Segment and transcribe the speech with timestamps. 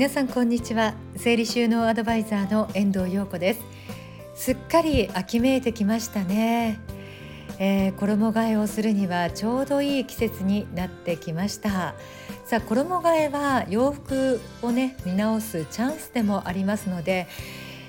[0.00, 0.94] 皆さんこんにちは。
[1.16, 3.60] 整理収納アドバイザーの遠藤陽子です。
[4.34, 6.80] すっかり秋めいてきましたね、
[7.58, 11.94] えー、衣替えをするにはちょうどいい季節になってきました。
[12.46, 17.26] さあ衣替えは洋服をね見直すチャンスでもありますので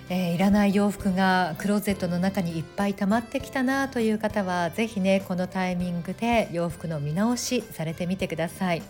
[0.09, 8.81] えー、いらない洋服がクローゼットの中にいっぱい溜まってきたなという方は是非ねこのタイミングで洋服の見直しされてみてください。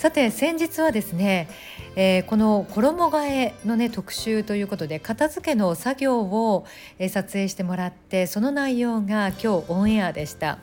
[0.00, 1.46] さて先日はですね、
[1.94, 6.64] えー、この衣替えのね特集ということで片付けの作業を、
[6.98, 10.56] えー、撮影してもらってその内容が今日オンエアでした、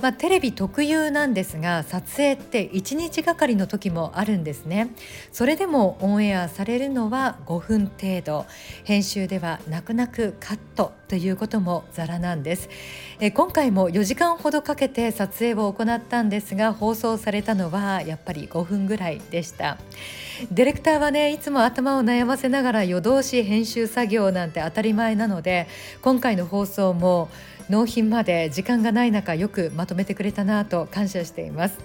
[0.00, 4.90] まあ、テレビ特有なんですが撮影って1日がかりの時もあるんですね。
[5.30, 8.44] それでもオンエアされるのは5分程度。
[8.82, 10.99] 編集では泣く泣くカット。
[11.10, 12.68] ということもざらなんです、
[13.18, 19.76] え、今回も4時間ほどかけて撮影を行ったんですが放送されたのはやっぱり5分ぐらいでした。
[20.52, 25.66] ディレクターはねいつも頭を悩ませながら夜通し編集作業なんて当たり前なので
[26.00, 27.28] 今回の放送も
[27.68, 31.78] 納品まで時間がない中よくまとめてくれたなと感謝しています。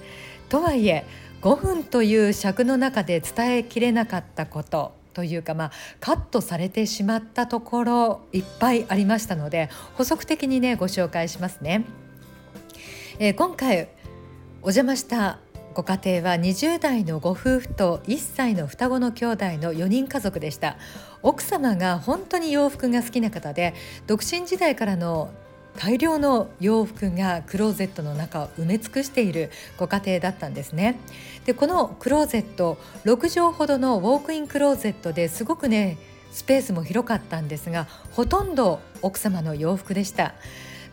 [0.50, 1.04] とはいえ
[1.42, 5.72] 5分という尺の中で伝えきれなかったことというか、まあ、
[6.02, 11.86] カットされてしまったところいっぱいありましたので補足的にねご紹介しますね。
[13.18, 13.88] えー、今回
[14.62, 15.40] お邪魔した
[15.74, 20.78] ご家庭は20代のご夫婦と1歳の双子の兄弟の4人家族でした
[21.22, 23.74] 奥様が本当に洋服が好きな方で
[24.08, 25.32] 独身時代からの
[25.78, 31.00] 大量の洋服がクローゼットの中を埋め尽くしているご家庭だったんですね。
[31.46, 35.98] でこのクローゼット6畳ほどのウォークインクローゼットですごくね
[36.32, 40.36] スペースも広かったんですがほとんど奥様の洋服でした。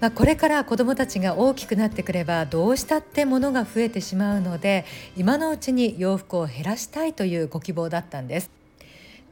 [0.01, 4.85] まあ、これから子どもたちが大きくなってくればどうしたって物が増えてしまうので
[5.17, 8.51] 今のうちに洋服を減らしたいというご希望だったんです。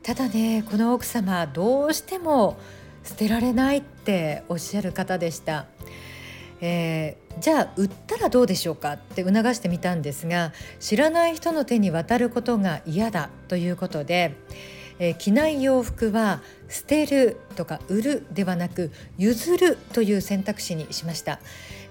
[0.02, 2.56] ただねこの奥様どうしても
[3.04, 5.66] 捨てられないっておっしゃる方でした。
[6.60, 14.34] えー、じゃあ売ったらどうでしょうかって促してみたんですが知らない人の手に渡ることが嫌だということで、
[14.98, 21.40] えー、着ない洋服は捨てるとか売るではなく譲るという選択肢にしました、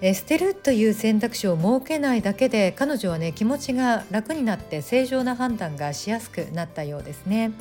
[0.02, 7.52] えー、捨てるという選択肢を設けないだけで彼女はね気持ちが楽になって正常な判断がしやすくなったようですね。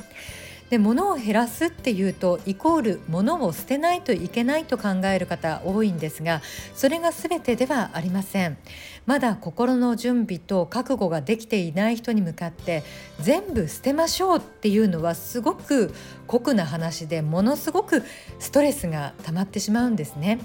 [0.70, 6.42] で物を減らすっていうとイコール物を捨てないといけないと考える方多いんですが
[6.74, 8.58] それが全てではありません。
[9.06, 12.82] まだ心の準備と覚悟ができていない人に向かって
[13.20, 15.94] 全部捨てましょうっていうのはすごく
[16.26, 18.02] 酷な話でものすごく
[18.38, 20.40] ストレスが溜まってしまうんですね。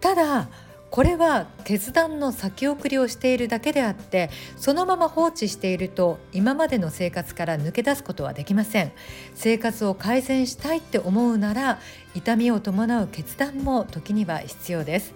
[0.00, 0.48] ただ
[0.90, 8.92] これは決断の先送りをしているだけであってそのまま放置していると今までの生活から抜け出すことはできません。
[9.34, 11.78] 生活を改善したいって思うなら
[12.14, 15.14] 痛みを伴う決断も時には必要です。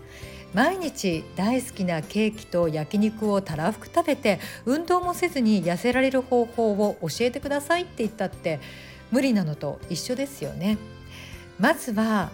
[0.52, 8.60] 毎日大好きなケーキと焼肉をたらふく食べて運動もせずに痩せられる方法を教えてくださいって言ったって
[9.10, 10.76] 無理なのと一緒ですよね。
[11.58, 12.30] まずは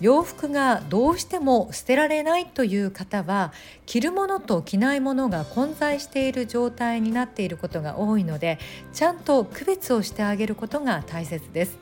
[0.00, 3.52] 洋服がどうしても捨てられないという方は
[3.86, 8.58] 着るものと着ないものが混在している状態になっていることが多いので
[8.92, 11.78] ちゃんと区別をしてあげることが大切です。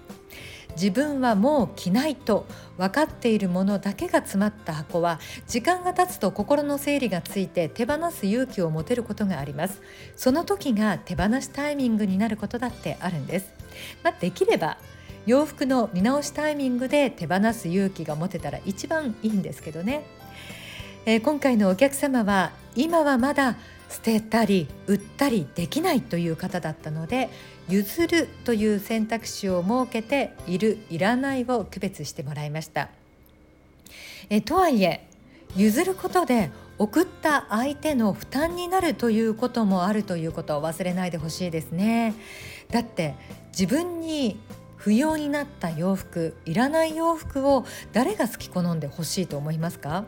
[0.72, 2.46] 自分はもう着ないと
[2.76, 9.82] 分かっているものだけが詰まった箱は時間が経つと心の整理がついて手放す勇気を持てることがあります。
[10.14, 13.52] その時が手放しタイミングになることだってあるんです、
[14.04, 14.78] まあ、できれば
[15.28, 20.06] 洋服の見直しタイミングで手放す勇気が持てたら一番いいんですけどね、
[21.04, 23.58] えー、今回のお客様は今はまだ
[23.90, 27.28] 捨てたり売ったりできないという方だったので
[27.68, 32.88] 譲るという選択肢を設けているいらないを区別してもらいました。
[34.30, 35.06] えとはいえ
[35.56, 42.14] 譲ることで送った相手の負担になるということもあるということを忘れないでほしいですね。
[42.70, 43.14] だって
[43.50, 44.40] 自分に
[44.78, 50.04] 不要になった洋服いらない洋服を誰が好き好んでほしいと思いますか？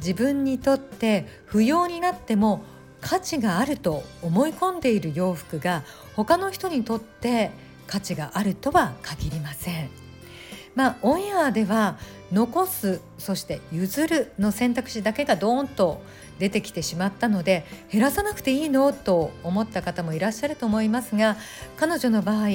[0.00, 2.62] 自分にとって不要になっても
[3.00, 5.84] 価値があると思い込んでいる洋服が
[6.16, 7.50] 他の人にとって
[7.86, 9.90] 価値があるとは限りません。
[10.74, 11.98] まあ、オンエアでは
[12.32, 16.00] 残すそして譲るの選択肢だけがドーンと
[16.38, 18.92] 出てきてしまったので減らさなくていいの？
[18.92, 21.36] と思った方もいらっしゃると思いますが
[21.76, 22.48] 彼女の場合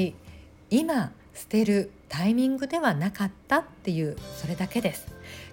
[0.69, 5.07] 今捨てるタイミングではなかったっていうそれだけです。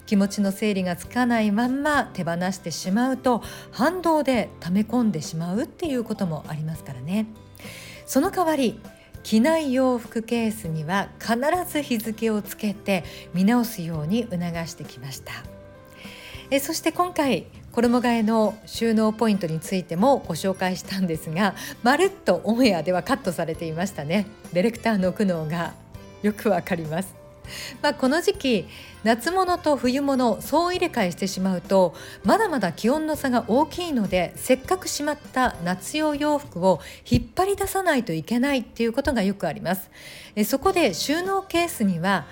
[0.07, 7.27] 気持ちの整理がつかないまんま手放してしまうと反動で溜め込んでしまうっていうこともありますからね。
[8.07, 8.81] その代わり
[9.23, 11.37] 着ない洋服ケースには必
[11.71, 14.37] ず日付をつけて見直すように促
[14.67, 15.33] してきました。
[16.51, 24.27] えそして今回衣替えの収納ポイントについてもご紹介したんですがまるっとオンエアではカットされていましたね。
[24.53, 25.75] ディレクターの苦悩が
[26.23, 27.23] よくわかります。
[27.83, 28.69] まあ、この時期
[29.03, 39.91] 夏物と冬物総入れ替えしてしまうとまだまだ気温の差が大きいのでせっかくしまった夏用洋服を引っ張り出さないといけないっていうことがよくあります。
[40.37, 42.27] えそこで収納ケースには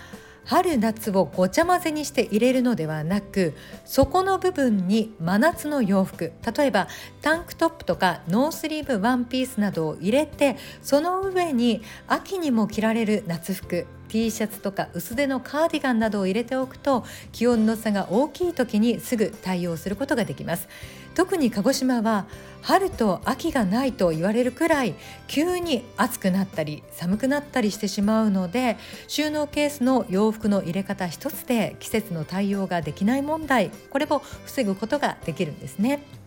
[0.50, 3.54] 春夏をごちゃ混ぜにして入れるのではなく
[3.84, 6.88] 底の部分に真夏の洋服例えば
[7.22, 20.68] タンクトップとかノースリーブワンピースなどを入れてその上に秋にも着られる夏服 T シャツとか薄手のカーディガンなどを入れておくと気温の差が大きい時にすぐ対応することができます。
[21.14, 22.26] 特に鹿児島は
[22.62, 24.94] 春と秋がないと言われるくらい
[25.26, 28.76] 急に暑くなったり寒くなったりしてしまうので
[29.08, 36.19] 収納ケースの洋服の入れ方一つで季節の対応ができない問題これを防ぐことができるんですね。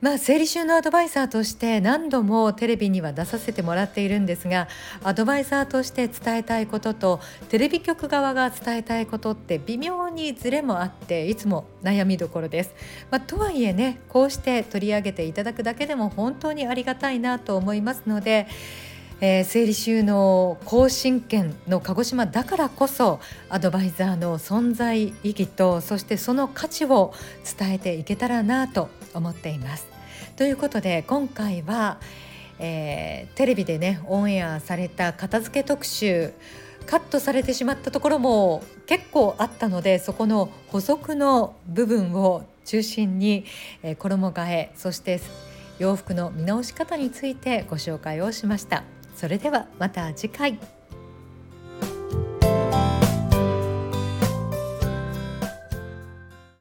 [0.00, 4.68] まあ、整理収納アドバイザーとして何度もテレビには出させてもらっているんですが
[5.02, 12.74] アドバイザーとして伝えたいこととテレビ局側が伝えたいことって微妙にズレもあっていつも悩みどころです。
[13.10, 18.46] まあ、とはいえねこうして取り上げていただくだけでも本当にありがたいなと思いますので。
[19.20, 23.18] えー、整理収納更新権の鹿児島だからこそ
[23.48, 27.12] アドバイザーの存在意義とそしてその価値を
[27.58, 29.87] 伝えていけたらなと思っています。
[30.36, 31.98] ということで今回は、
[32.58, 36.32] えー、テレビでねオンエアされた片付け特集
[36.86, 43.44] カットされてしまったところも結構あったのでそこの補足の部分を中心に、
[43.82, 45.20] えー、衣替えそして
[45.78, 48.84] 洋服の見直し方についてご紹介をしました。
[49.14, 50.77] それではまた次回。